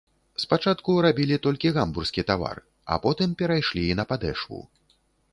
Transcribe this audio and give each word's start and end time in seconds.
Спачатку 0.43 0.93
рабілі 1.05 1.35
толькі 1.45 1.71
гамбургскі 1.75 2.23
тавар, 2.29 2.57
а 2.95 2.97
потым 3.03 3.35
перайшлі 3.43 3.83
і 3.91 3.97
на 4.01 4.07
падэшву. 4.13 4.59